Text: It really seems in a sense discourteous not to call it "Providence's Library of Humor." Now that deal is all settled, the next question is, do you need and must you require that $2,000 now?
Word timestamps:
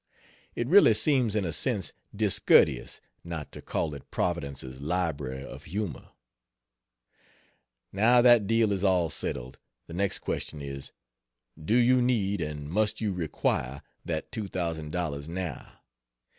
It 0.55 0.67
really 0.67 0.95
seems 0.95 1.35
in 1.35 1.45
a 1.45 1.53
sense 1.53 1.93
discourteous 2.15 3.01
not 3.23 3.51
to 3.51 3.61
call 3.61 3.93
it 3.93 4.09
"Providence's 4.09 4.81
Library 4.81 5.45
of 5.45 5.65
Humor." 5.65 6.09
Now 7.91 8.19
that 8.23 8.47
deal 8.47 8.71
is 8.71 8.83
all 8.83 9.11
settled, 9.11 9.59
the 9.85 9.93
next 9.93 10.17
question 10.17 10.59
is, 10.59 10.91
do 11.63 11.75
you 11.75 12.01
need 12.01 12.41
and 12.41 12.67
must 12.67 12.99
you 12.99 13.13
require 13.13 13.83
that 14.03 14.31
$2,000 14.31 15.27
now? 15.27 15.71